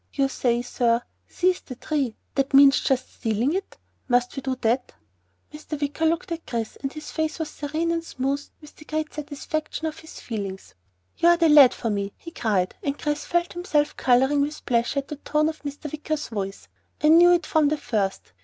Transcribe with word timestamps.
"You 0.11 0.29
say, 0.29 0.63
sir, 0.63 1.03
'Seize 1.29 1.59
the 1.61 1.75
Tree.' 1.75 2.15
That 2.33 2.55
means 2.55 2.79
just 2.79 3.17
stealing 3.17 3.53
it? 3.53 3.77
Must 4.07 4.35
we 4.35 4.41
do 4.41 4.55
that?" 4.61 4.93
Mr. 5.53 5.79
Wicker 5.79 6.07
looked 6.07 6.31
at 6.31 6.47
Chris 6.47 6.75
and 6.77 6.91
his 6.91 7.11
face 7.11 7.37
was 7.37 7.51
serene 7.51 7.91
and 7.91 8.03
smooth 8.03 8.43
with 8.61 8.75
the 8.75 8.85
great 8.85 9.13
satisfaction 9.13 9.85
of 9.85 9.99
his 9.99 10.19
feelings. 10.19 10.73
"You 11.17 11.29
are 11.29 11.37
the 11.37 11.49
lad 11.49 11.75
for 11.75 11.91
me!" 11.91 12.13
he 12.17 12.31
cried, 12.31 12.73
and 12.81 12.97
Chris 12.97 13.25
felt 13.25 13.53
himself 13.53 13.95
coloring 13.95 14.41
with 14.41 14.65
pleasure 14.65 14.97
at 15.01 15.07
the 15.09 15.17
tone 15.17 15.47
of 15.49 15.61
Mr. 15.61 15.91
Wicker's 15.91 16.29
voice. 16.29 16.67
"I 17.03 17.09
knew 17.09 17.31
it 17.33 17.45
from 17.45 17.67
the 17.67 17.77
first! 17.77 18.31